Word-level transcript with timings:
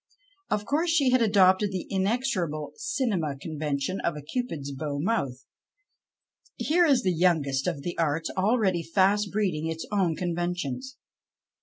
Of 0.49 0.65
course 0.65 0.89
she 0.89 1.11
had 1.11 1.21
adopted 1.21 1.69
the 1.71 1.85
inexorable" 1.91 2.73
cinema" 2.95 3.37
convention 3.39 3.99
of 4.03 4.15
a 4.17 4.23
'* 4.29 4.31
Cupid's 4.33 4.71
bow" 4.71 4.97
mouth. 4.99 5.45
Here 6.57 6.87
is 6.87 7.03
the 7.03 7.13
youngest 7.13 7.67
of 7.67 7.83
the 7.83 7.95
arts 7.99 8.31
already 8.35 8.81
fast 8.81 9.29
breeding 9.31 9.67
its 9.67 9.85
own 9.91 10.15
conventions. 10.15 10.97